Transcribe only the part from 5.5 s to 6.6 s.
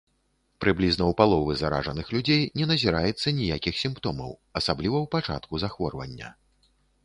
захворвання.